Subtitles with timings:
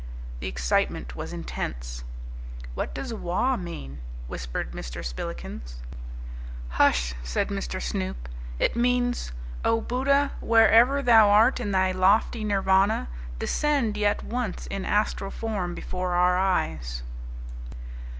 [0.39, 2.03] The excitement was intense.
[2.73, 5.05] "What does wah mean?" whispered Mr.
[5.05, 5.75] Spillikins.
[6.69, 7.79] "Hush!" said Mr.
[7.79, 8.27] Snoop;
[8.57, 9.31] "it means,
[9.63, 15.75] 'O Buddha, wherever thou art in thy lofty Nirvana, descend yet once in astral form
[15.75, 17.03] before our eyes!'"